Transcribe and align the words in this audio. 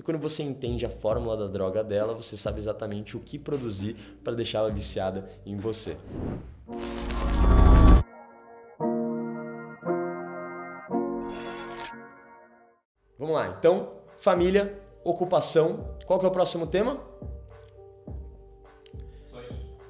E 0.00 0.02
quando 0.02 0.18
você 0.18 0.42
entende 0.42 0.86
a 0.86 0.88
fórmula 0.88 1.36
da 1.36 1.46
droga 1.46 1.84
dela, 1.84 2.14
você 2.14 2.34
sabe 2.34 2.58
exatamente 2.58 3.18
o 3.18 3.20
que 3.20 3.38
produzir 3.38 3.94
para 4.24 4.32
deixá-la 4.32 4.70
viciada 4.70 5.28
em 5.44 5.58
você. 5.58 5.94
Vamos 13.18 13.34
lá, 13.34 13.54
então, 13.58 13.92
família, 14.16 14.82
ocupação. 15.04 15.94
Qual 16.06 16.18
que 16.18 16.24
é 16.24 16.28
o 16.30 16.32
próximo 16.32 16.66
tema? 16.66 16.98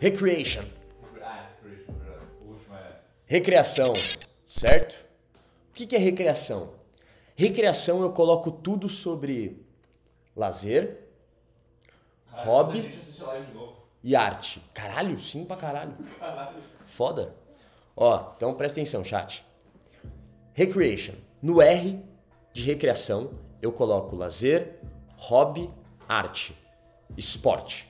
Recreation. 0.00 0.64
Ah, 1.22 1.50
último 1.64 2.74
é. 2.74 2.96
Recreação, 3.27 3.92
certo? 4.45 5.06
O 5.70 5.72
que 5.72 5.95
é 5.95 6.00
recreação? 6.00 6.74
Recreação 7.36 8.02
eu 8.02 8.11
coloco 8.11 8.50
tudo 8.50 8.88
sobre 8.88 9.70
lazer, 10.34 11.08
A 12.32 12.43
hobby 12.43 12.98
e 14.02 14.16
arte. 14.16 14.62
Caralho, 14.72 15.18
sim 15.18 15.44
pra 15.44 15.57
caralho. 15.57 15.93
Caralho. 16.18 16.57
Foda. 16.86 17.34
Ó, 17.96 18.32
então 18.36 18.54
presta 18.54 18.80
atenção, 18.80 19.04
chat. 19.04 19.44
Recreation. 20.54 21.14
No 21.43 21.61
R 21.61 22.02
de 22.52 22.62
recreação, 22.64 23.30
eu 23.62 23.72
coloco 23.72 24.16
lazer, 24.16 24.79
hobby, 25.16 25.71
arte, 26.08 26.57
esporte. 27.16 27.88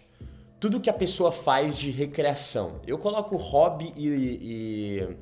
Tudo 0.59 0.81
que 0.81 0.91
a 0.91 0.95
pessoa 0.95 1.33
faz 1.33 1.79
de 1.79 1.91
recreação. 1.91 2.81
Eu 2.87 2.99
coloco 2.99 3.37
hobby 3.37 3.93
e, 3.97 4.09
e, 4.09 5.17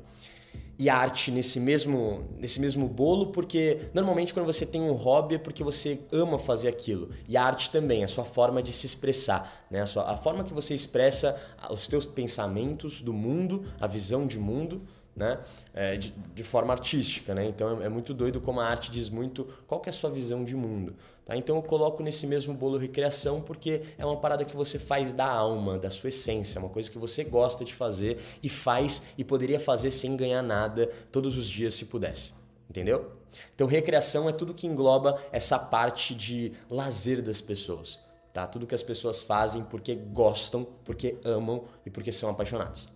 e 0.79 0.89
arte 0.89 1.29
nesse 1.29 1.59
mesmo, 1.59 2.23
nesse 2.37 2.57
mesmo 2.61 2.87
bolo, 2.87 3.27
porque 3.33 3.89
normalmente 3.93 4.33
quando 4.33 4.45
você 4.45 4.65
tem 4.65 4.81
um 4.81 4.93
hobby 4.93 5.35
é 5.35 5.37
porque 5.37 5.61
você 5.61 5.99
ama 6.09 6.39
fazer 6.39 6.69
aquilo. 6.69 7.09
E 7.27 7.35
a 7.35 7.43
arte 7.43 7.69
também, 7.69 8.01
a 8.01 8.07
sua 8.07 8.23
forma 8.23 8.63
de 8.63 8.71
se 8.71 8.87
expressar. 8.87 9.65
Né? 9.69 9.81
A, 9.81 9.85
sua, 9.85 10.09
a 10.09 10.15
forma 10.15 10.41
que 10.41 10.53
você 10.53 10.73
expressa 10.73 11.37
os 11.69 11.85
teus 11.85 12.05
pensamentos 12.05 13.01
do 13.01 13.11
mundo, 13.11 13.65
a 13.77 13.87
visão 13.87 14.25
de 14.25 14.39
mundo, 14.39 14.81
né? 15.19 15.37
É, 15.73 15.97
de, 15.97 16.11
de 16.33 16.43
forma 16.43 16.71
artística, 16.71 17.35
né? 17.35 17.45
Então 17.45 17.81
é, 17.81 17.85
é 17.85 17.89
muito 17.89 18.13
doido 18.13 18.39
como 18.39 18.61
a 18.61 18.65
arte 18.65 18.89
diz 18.89 19.09
muito 19.09 19.45
qual 19.67 19.81
é 19.85 19.89
a 19.89 19.93
sua 19.93 20.09
visão 20.09 20.45
de 20.45 20.55
mundo. 20.55 20.95
Tá? 21.25 21.35
Então 21.35 21.57
eu 21.57 21.61
coloco 21.61 22.01
nesse 22.01 22.25
mesmo 22.25 22.53
bolo 22.53 22.77
recreação 22.77 23.41
porque 23.41 23.81
é 23.97 24.05
uma 24.05 24.15
parada 24.15 24.45
que 24.45 24.55
você 24.55 24.79
faz 24.79 25.11
da 25.11 25.27
alma, 25.27 25.77
da 25.77 25.89
sua 25.89 26.07
essência, 26.07 26.57
uma 26.57 26.69
coisa 26.69 26.89
que 26.89 26.97
você 26.97 27.25
gosta 27.25 27.65
de 27.65 27.73
fazer 27.73 28.17
e 28.41 28.47
faz 28.47 29.07
e 29.17 29.23
poderia 29.25 29.59
fazer 29.59 29.91
sem 29.91 30.15
ganhar 30.15 30.41
nada 30.41 30.89
todos 31.11 31.37
os 31.37 31.47
dias 31.47 31.73
se 31.73 31.85
pudesse. 31.85 32.31
Entendeu? 32.69 33.11
Então 33.53 33.67
recreação 33.67 34.29
é 34.29 34.31
tudo 34.31 34.53
que 34.53 34.65
engloba 34.65 35.21
essa 35.33 35.59
parte 35.59 36.15
de 36.15 36.53
lazer 36.69 37.21
das 37.21 37.41
pessoas. 37.41 37.99
Tá? 38.31 38.47
Tudo 38.47 38.65
que 38.65 38.75
as 38.75 38.83
pessoas 38.83 39.19
fazem 39.19 39.63
porque 39.63 39.95
gostam, 39.95 40.65
porque 40.85 41.17
amam 41.25 41.65
e 41.85 41.89
porque 41.89 42.11
são 42.11 42.29
apaixonados. 42.29 42.87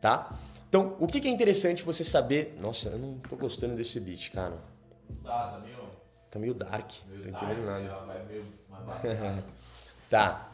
Tá? 0.00 0.38
Então, 0.74 0.96
o 0.98 1.06
que 1.06 1.20
que 1.20 1.28
é 1.28 1.30
interessante 1.30 1.84
você 1.84 2.02
saber? 2.02 2.58
Nossa, 2.60 2.88
eu 2.88 2.98
não 2.98 3.14
tô 3.30 3.36
gostando 3.36 3.76
desse 3.76 4.00
beat, 4.00 4.32
cara. 4.32 4.58
Tá, 5.22 5.50
tá 5.52 5.60
meio. 5.60 5.76
Tá 6.32 6.38
meio 6.40 6.52
dark, 6.52 6.90
meio 7.08 7.22
tô 7.22 7.30
dark, 7.30 7.44
entendendo 7.44 7.64
nada. 7.64 8.06
meio- 8.06 8.24
meio. 8.28 8.44
baixo. 8.68 9.44
Tá. 10.10 10.52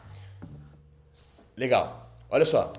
Legal. 1.57 2.11
Olha 2.29 2.45
só. 2.45 2.71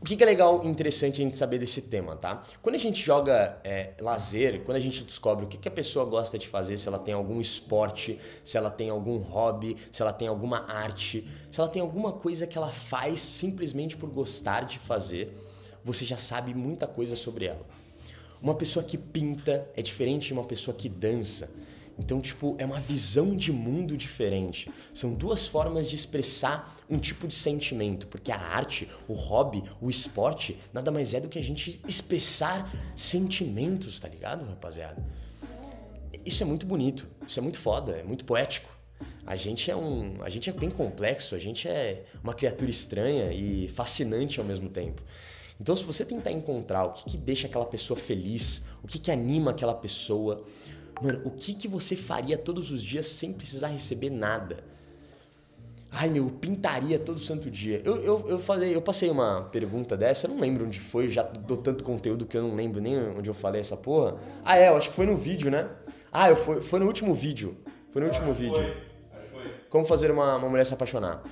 O 0.00 0.06
que 0.06 0.16
que 0.16 0.22
é 0.22 0.26
legal 0.26 0.64
e 0.64 0.68
interessante 0.68 1.20
a 1.20 1.24
gente 1.24 1.36
saber 1.36 1.58
desse 1.58 1.82
tema, 1.82 2.16
tá? 2.16 2.42
Quando 2.62 2.76
a 2.76 2.78
gente 2.78 3.02
joga 3.02 3.58
é, 3.62 3.92
lazer, 4.00 4.62
quando 4.64 4.78
a 4.78 4.80
gente 4.80 5.04
descobre 5.04 5.44
o 5.44 5.48
que, 5.48 5.58
que 5.58 5.68
a 5.68 5.70
pessoa 5.70 6.06
gosta 6.06 6.38
de 6.38 6.48
fazer, 6.48 6.78
se 6.78 6.88
ela 6.88 6.98
tem 6.98 7.12
algum 7.12 7.42
esporte, 7.42 8.18
se 8.42 8.56
ela 8.56 8.70
tem 8.70 8.88
algum 8.88 9.18
hobby, 9.18 9.76
se 9.92 10.00
ela 10.00 10.14
tem 10.14 10.28
alguma 10.28 10.64
arte, 10.66 11.28
se 11.50 11.60
ela 11.60 11.68
tem 11.68 11.82
alguma 11.82 12.12
coisa 12.12 12.46
que 12.46 12.56
ela 12.56 12.72
faz 12.72 13.20
simplesmente 13.20 13.98
por 13.98 14.08
gostar 14.08 14.62
de 14.64 14.78
fazer, 14.78 15.43
você 15.84 16.04
já 16.04 16.16
sabe 16.16 16.54
muita 16.54 16.86
coisa 16.86 17.14
sobre 17.14 17.44
ela. 17.44 17.66
Uma 18.40 18.54
pessoa 18.54 18.84
que 18.84 18.96
pinta 18.98 19.68
é 19.76 19.82
diferente 19.82 20.28
de 20.28 20.32
uma 20.32 20.44
pessoa 20.44 20.76
que 20.76 20.88
dança. 20.88 21.54
Então, 21.98 22.20
tipo, 22.20 22.56
é 22.58 22.66
uma 22.66 22.80
visão 22.80 23.36
de 23.36 23.52
mundo 23.52 23.96
diferente. 23.96 24.70
São 24.92 25.14
duas 25.14 25.46
formas 25.46 25.88
de 25.88 25.94
expressar 25.94 26.76
um 26.90 26.98
tipo 26.98 27.28
de 27.28 27.34
sentimento, 27.34 28.06
porque 28.08 28.32
a 28.32 28.38
arte, 28.38 28.88
o 29.06 29.12
hobby, 29.12 29.62
o 29.80 29.88
esporte, 29.88 30.58
nada 30.72 30.90
mais 30.90 31.14
é 31.14 31.20
do 31.20 31.28
que 31.28 31.38
a 31.38 31.42
gente 31.42 31.80
expressar 31.86 32.70
sentimentos, 32.96 34.00
tá 34.00 34.08
ligado, 34.08 34.44
rapaziada? 34.44 35.04
Isso 36.24 36.42
é 36.42 36.46
muito 36.46 36.66
bonito, 36.66 37.06
isso 37.26 37.38
é 37.38 37.42
muito 37.42 37.58
foda, 37.58 37.92
é 37.92 38.02
muito 38.02 38.24
poético. 38.24 38.74
A 39.26 39.36
gente 39.36 39.70
é 39.70 39.76
um, 39.76 40.22
a 40.22 40.28
gente 40.28 40.50
é 40.50 40.52
bem 40.52 40.70
complexo, 40.70 41.34
a 41.34 41.38
gente 41.38 41.68
é 41.68 42.04
uma 42.22 42.34
criatura 42.34 42.70
estranha 42.70 43.32
e 43.32 43.68
fascinante 43.68 44.40
ao 44.40 44.46
mesmo 44.46 44.68
tempo. 44.68 45.02
Então, 45.60 45.74
se 45.74 45.84
você 45.84 46.04
tentar 46.04 46.32
encontrar 46.32 46.84
o 46.84 46.92
que, 46.92 47.10
que 47.10 47.16
deixa 47.16 47.46
aquela 47.46 47.64
pessoa 47.64 47.98
feliz, 47.98 48.66
o 48.82 48.88
que, 48.88 48.98
que 48.98 49.10
anima 49.10 49.52
aquela 49.52 49.74
pessoa, 49.74 50.42
mano, 51.00 51.22
o 51.24 51.30
que, 51.30 51.54
que 51.54 51.68
você 51.68 51.94
faria 51.94 52.36
todos 52.36 52.70
os 52.70 52.82
dias 52.82 53.06
sem 53.06 53.32
precisar 53.32 53.68
receber 53.68 54.10
nada? 54.10 54.64
Ai, 55.96 56.10
meu, 56.10 56.24
eu 56.24 56.30
pintaria 56.30 56.98
todo 56.98 57.20
santo 57.20 57.48
dia. 57.48 57.80
Eu, 57.84 58.02
eu, 58.02 58.28
eu 58.28 58.38
falei, 58.40 58.74
eu 58.74 58.82
passei 58.82 59.08
uma 59.08 59.42
pergunta 59.42 59.96
dessa, 59.96 60.26
eu 60.26 60.32
não 60.32 60.40
lembro 60.40 60.66
onde 60.66 60.80
foi, 60.80 61.08
já 61.08 61.22
dou 61.22 61.56
tanto 61.56 61.84
conteúdo 61.84 62.26
que 62.26 62.36
eu 62.36 62.42
não 62.42 62.56
lembro 62.56 62.80
nem 62.80 62.98
onde 62.98 63.30
eu 63.30 63.34
falei 63.34 63.60
essa 63.60 63.76
porra. 63.76 64.16
Ah, 64.44 64.58
é, 64.58 64.68
eu 64.68 64.76
acho 64.76 64.90
que 64.90 64.96
foi 64.96 65.06
no 65.06 65.16
vídeo, 65.16 65.52
né? 65.52 65.70
Ah, 66.12 66.28
eu 66.28 66.36
foi, 66.36 66.60
foi 66.60 66.80
no 66.80 66.86
último 66.86 67.14
vídeo. 67.14 67.56
Foi 67.92 68.02
no 68.02 68.08
último 68.08 68.34
vídeo. 68.34 68.74
Como 69.70 69.86
fazer 69.86 70.10
uma, 70.10 70.36
uma 70.36 70.48
mulher 70.48 70.66
se 70.66 70.74
apaixonar? 70.74 71.22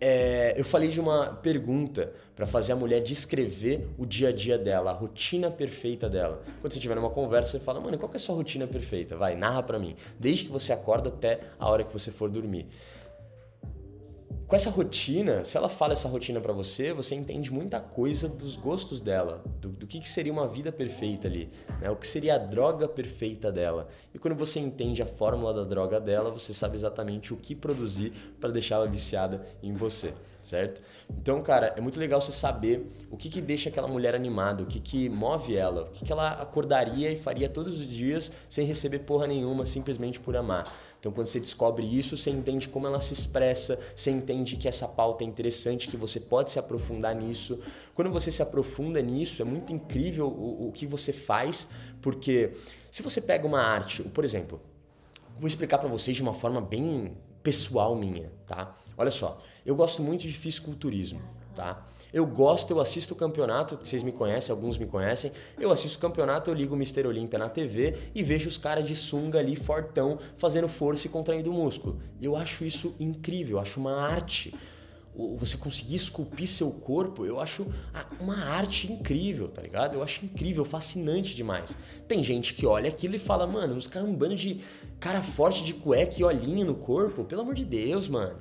É, 0.00 0.54
eu 0.56 0.64
falei 0.64 0.88
de 0.88 0.98
uma 0.98 1.26
pergunta 1.26 2.12
para 2.34 2.46
fazer 2.46 2.72
a 2.72 2.76
mulher 2.76 3.02
descrever 3.02 3.86
o 3.98 4.06
dia 4.06 4.30
a 4.30 4.32
dia 4.32 4.56
dela, 4.56 4.90
a 4.90 4.94
rotina 4.94 5.50
perfeita 5.50 6.08
dela. 6.08 6.42
Quando 6.62 6.72
você 6.72 6.78
estiver 6.78 6.94
numa 6.94 7.10
conversa, 7.10 7.58
você 7.58 7.64
fala, 7.64 7.80
mano, 7.80 7.98
qual 7.98 8.08
que 8.08 8.16
é 8.16 8.18
a 8.18 8.20
sua 8.20 8.34
rotina 8.34 8.66
perfeita? 8.66 9.14
Vai, 9.14 9.36
narra 9.36 9.62
pra 9.62 9.78
mim. 9.78 9.94
Desde 10.18 10.44
que 10.44 10.50
você 10.50 10.72
acorda 10.72 11.10
até 11.10 11.40
a 11.58 11.68
hora 11.68 11.84
que 11.84 11.92
você 11.92 12.10
for 12.10 12.30
dormir. 12.30 12.66
Com 14.50 14.56
essa 14.56 14.68
rotina, 14.68 15.44
se 15.44 15.56
ela 15.56 15.68
fala 15.68 15.92
essa 15.92 16.08
rotina 16.08 16.40
pra 16.40 16.52
você, 16.52 16.92
você 16.92 17.14
entende 17.14 17.52
muita 17.52 17.78
coisa 17.78 18.28
dos 18.28 18.56
gostos 18.56 19.00
dela, 19.00 19.44
do, 19.60 19.68
do 19.68 19.86
que, 19.86 20.00
que 20.00 20.08
seria 20.08 20.32
uma 20.32 20.48
vida 20.48 20.72
perfeita 20.72 21.28
ali, 21.28 21.48
né? 21.80 21.88
o 21.88 21.94
que 21.94 22.04
seria 22.04 22.34
a 22.34 22.38
droga 22.38 22.88
perfeita 22.88 23.52
dela. 23.52 23.86
E 24.12 24.18
quando 24.18 24.34
você 24.34 24.58
entende 24.58 25.00
a 25.04 25.06
fórmula 25.06 25.54
da 25.54 25.62
droga 25.62 26.00
dela, 26.00 26.32
você 26.32 26.52
sabe 26.52 26.74
exatamente 26.74 27.32
o 27.32 27.36
que 27.36 27.54
produzir 27.54 28.12
para 28.40 28.50
deixá-la 28.50 28.86
viciada 28.86 29.46
em 29.62 29.72
você, 29.72 30.12
certo? 30.42 30.82
Então, 31.08 31.40
cara, 31.42 31.72
é 31.76 31.80
muito 31.80 32.00
legal 32.00 32.20
você 32.20 32.32
saber 32.32 32.90
o 33.08 33.16
que, 33.16 33.30
que 33.30 33.40
deixa 33.40 33.68
aquela 33.68 33.86
mulher 33.86 34.16
animada, 34.16 34.64
o 34.64 34.66
que, 34.66 34.80
que 34.80 35.08
move 35.08 35.56
ela, 35.56 35.82
o 35.82 35.90
que, 35.92 36.04
que 36.04 36.10
ela 36.10 36.32
acordaria 36.32 37.12
e 37.12 37.16
faria 37.16 37.48
todos 37.48 37.78
os 37.78 37.86
dias 37.86 38.32
sem 38.48 38.66
receber 38.66 38.98
porra 39.00 39.28
nenhuma, 39.28 39.64
simplesmente 39.64 40.18
por 40.18 40.34
amar. 40.34 40.89
Então, 41.00 41.10
quando 41.10 41.28
você 41.28 41.40
descobre 41.40 41.86
isso, 41.86 42.14
você 42.14 42.28
entende 42.28 42.68
como 42.68 42.86
ela 42.86 43.00
se 43.00 43.14
expressa, 43.14 43.80
você 43.96 44.10
entende 44.10 44.56
que 44.56 44.68
essa 44.68 44.86
pauta 44.86 45.24
é 45.24 45.26
interessante, 45.26 45.88
que 45.88 45.96
você 45.96 46.20
pode 46.20 46.50
se 46.50 46.58
aprofundar 46.58 47.14
nisso. 47.14 47.58
Quando 47.94 48.10
você 48.10 48.30
se 48.30 48.42
aprofunda 48.42 49.00
nisso, 49.00 49.40
é 49.40 49.44
muito 49.44 49.72
incrível 49.72 50.28
o, 50.28 50.68
o 50.68 50.72
que 50.72 50.86
você 50.86 51.10
faz, 51.10 51.70
porque 52.02 52.52
se 52.90 53.02
você 53.02 53.18
pega 53.18 53.46
uma 53.46 53.62
arte, 53.62 54.02
por 54.02 54.24
exemplo, 54.24 54.60
vou 55.38 55.48
explicar 55.48 55.78
para 55.78 55.88
vocês 55.88 56.14
de 56.14 56.22
uma 56.22 56.34
forma 56.34 56.60
bem 56.60 57.16
pessoal 57.42 57.96
minha, 57.96 58.30
tá? 58.46 58.76
Olha 58.94 59.10
só, 59.10 59.40
eu 59.64 59.74
gosto 59.74 60.02
muito 60.02 60.20
de 60.20 60.34
fisiculturismo, 60.34 61.22
tá? 61.54 61.86
Eu 62.12 62.26
gosto, 62.26 62.72
eu 62.72 62.80
assisto 62.80 63.14
o 63.14 63.16
campeonato, 63.16 63.78
vocês 63.82 64.02
me 64.02 64.10
conhecem, 64.10 64.52
alguns 64.52 64.76
me 64.76 64.86
conhecem. 64.86 65.30
Eu 65.58 65.70
assisto 65.70 65.98
o 65.98 66.00
campeonato, 66.00 66.50
eu 66.50 66.54
ligo 66.54 66.74
o 66.74 66.76
Mr. 66.76 67.06
Olímpia 67.06 67.38
na 67.38 67.48
TV 67.48 67.96
e 68.14 68.22
vejo 68.22 68.48
os 68.48 68.58
caras 68.58 68.86
de 68.86 68.96
sunga 68.96 69.38
ali, 69.38 69.54
fortão, 69.54 70.18
fazendo 70.36 70.68
força 70.68 71.06
e 71.06 71.10
contraindo 71.10 71.52
músculo. 71.52 72.00
Eu 72.20 72.36
acho 72.36 72.64
isso 72.64 72.96
incrível, 72.98 73.56
eu 73.56 73.62
acho 73.62 73.78
uma 73.78 74.00
arte. 74.00 74.54
Você 75.36 75.56
conseguir 75.56 75.96
esculpir 75.96 76.48
seu 76.48 76.70
corpo, 76.70 77.26
eu 77.26 77.40
acho 77.40 77.66
uma 78.20 78.44
arte 78.44 78.90
incrível, 78.90 79.48
tá 79.48 79.60
ligado? 79.60 79.94
Eu 79.94 80.02
acho 80.02 80.24
incrível, 80.24 80.64
fascinante 80.64 81.34
demais. 81.34 81.76
Tem 82.08 82.24
gente 82.24 82.54
que 82.54 82.64
olha 82.64 82.88
aquilo 82.88 83.16
e 83.16 83.18
fala, 83.18 83.46
mano, 83.46 83.74
uns 83.74 83.86
caras 83.86 84.08
um 84.08 84.14
bando 84.14 84.36
de 84.36 84.60
cara 84.98 85.22
forte 85.22 85.64
de 85.64 85.74
cueca 85.74 86.14
e 86.18 86.24
olhinho 86.24 86.64
no 86.64 86.74
corpo, 86.74 87.24
pelo 87.24 87.42
amor 87.42 87.54
de 87.54 87.64
Deus, 87.64 88.08
mano 88.08 88.36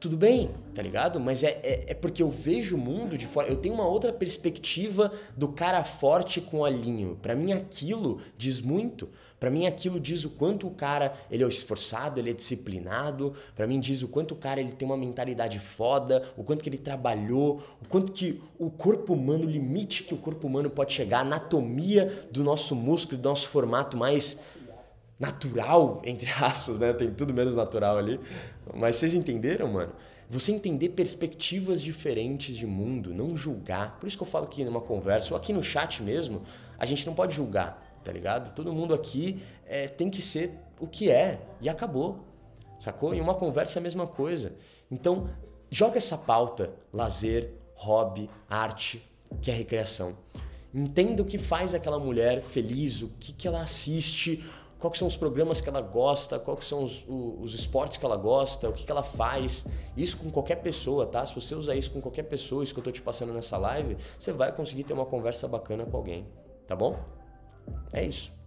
tudo 0.00 0.16
bem, 0.16 0.50
tá 0.74 0.80
ligado? 0.80 1.20
Mas 1.20 1.42
é, 1.42 1.60
é, 1.62 1.84
é 1.88 1.94
porque 1.94 2.22
eu 2.22 2.30
vejo 2.30 2.74
o 2.74 2.78
mundo 2.78 3.18
de 3.18 3.26
fora. 3.26 3.48
Eu 3.48 3.56
tenho 3.56 3.74
uma 3.74 3.86
outra 3.86 4.10
perspectiva 4.10 5.12
do 5.36 5.48
cara 5.48 5.84
forte 5.84 6.40
com 6.40 6.60
olhinho. 6.60 7.18
Pra 7.20 7.36
mim 7.36 7.52
aquilo 7.52 8.18
diz 8.38 8.62
muito. 8.62 9.10
Pra 9.38 9.50
mim 9.50 9.66
aquilo 9.66 10.00
diz 10.00 10.24
o 10.24 10.30
quanto 10.30 10.66
o 10.66 10.70
cara 10.70 11.14
ele 11.30 11.44
é 11.44 11.46
esforçado, 11.46 12.18
ele 12.18 12.30
é 12.30 12.32
disciplinado. 12.32 13.34
Pra 13.54 13.66
mim 13.66 13.78
diz 13.78 14.02
o 14.02 14.08
quanto 14.08 14.32
o 14.32 14.36
cara 14.36 14.58
ele 14.60 14.72
tem 14.72 14.88
uma 14.88 14.96
mentalidade 14.96 15.58
foda, 15.58 16.22
o 16.34 16.42
quanto 16.42 16.62
que 16.62 16.70
ele 16.70 16.78
trabalhou, 16.78 17.62
o 17.82 17.88
quanto 17.88 18.10
que 18.10 18.40
o 18.58 18.70
corpo 18.70 19.12
humano, 19.12 19.44
o 19.44 19.50
limite 19.50 20.04
que 20.04 20.14
o 20.14 20.18
corpo 20.18 20.46
humano 20.46 20.70
pode 20.70 20.94
chegar, 20.94 21.18
a 21.18 21.22
anatomia 21.22 22.26
do 22.30 22.42
nosso 22.42 22.74
músculo, 22.74 23.20
do 23.20 23.28
nosso 23.28 23.48
formato 23.48 23.98
mais 23.98 24.42
natural, 25.20 26.00
entre 26.02 26.30
aspas, 26.32 26.78
né? 26.78 26.94
Tem 26.94 27.12
tudo 27.12 27.34
menos 27.34 27.54
natural 27.54 27.98
ali. 27.98 28.18
Mas 28.74 28.96
vocês 28.96 29.12
entenderam, 29.12 29.68
mano? 29.68 29.92
Você 30.30 30.52
entender 30.52 30.90
perspectivas 30.90 31.82
diferentes 31.82 32.56
de 32.56 32.66
mundo, 32.66 33.12
não 33.12 33.36
julgar. 33.36 33.98
Por 34.00 34.06
isso 34.06 34.16
que 34.16 34.22
eu 34.22 34.26
falo 34.26 34.46
que 34.46 34.64
numa 34.64 34.80
conversa, 34.80 35.34
ou 35.34 35.36
aqui 35.36 35.52
no 35.52 35.62
chat 35.62 36.02
mesmo, 36.02 36.42
a 36.78 36.86
gente 36.86 37.04
não 37.04 37.14
pode 37.14 37.34
julgar, 37.34 38.00
tá 38.02 38.12
ligado? 38.12 38.54
Todo 38.54 38.72
mundo 38.72 38.94
aqui 38.94 39.42
é, 39.66 39.88
tem 39.88 40.08
que 40.08 40.22
ser 40.22 40.58
o 40.78 40.86
que 40.86 41.10
é 41.10 41.40
e 41.60 41.68
acabou, 41.68 42.24
sacou? 42.78 43.12
Em 43.12 43.20
uma 43.20 43.34
conversa 43.34 43.78
é 43.78 43.80
a 43.80 43.82
mesma 43.82 44.06
coisa. 44.06 44.54
Então, 44.90 45.28
joga 45.68 45.98
essa 45.98 46.16
pauta, 46.16 46.72
lazer, 46.92 47.52
hobby, 47.74 48.30
arte, 48.48 49.02
que 49.42 49.50
é 49.50 49.54
recreação. 49.54 50.16
Entenda 50.72 51.22
o 51.22 51.26
que 51.26 51.38
faz 51.38 51.74
aquela 51.74 51.98
mulher 51.98 52.40
feliz, 52.40 53.02
o 53.02 53.08
que, 53.18 53.32
que 53.32 53.48
ela 53.48 53.62
assiste, 53.62 54.44
quais 54.80 54.98
são 54.98 55.06
os 55.06 55.16
programas 55.16 55.60
que 55.60 55.68
ela 55.68 55.82
gosta, 55.82 56.38
quais 56.38 56.64
são 56.64 56.82
os, 56.82 57.04
os, 57.06 57.54
esportes 57.54 57.98
que 57.98 58.04
ela 58.04 58.16
gosta, 58.16 58.68
o 58.68 58.72
que, 58.72 58.84
que 58.84 58.90
ela 58.90 59.02
faz. 59.02 59.66
Isso 59.96 60.16
com 60.16 60.30
qualquer 60.30 60.56
pessoa, 60.56 61.06
tá? 61.06 61.24
Se 61.26 61.34
você 61.34 61.54
usar 61.54 61.74
isso 61.74 61.90
com 61.90 62.00
qualquer 62.00 62.22
pessoa, 62.22 62.64
isso 62.64 62.72
que 62.72 62.80
eu 62.80 62.84
tô 62.84 62.90
te 62.90 63.02
passando 63.02 63.32
nessa 63.32 63.58
live, 63.58 63.96
você 64.18 64.32
vai 64.32 64.50
conseguir 64.50 64.84
ter 64.84 64.94
uma 64.94 65.06
conversa 65.06 65.46
bacana 65.46 65.84
com 65.84 65.96
alguém, 65.96 66.26
tá 66.66 66.74
bom? 66.74 66.98
É 67.92 68.02
isso. 68.02 68.39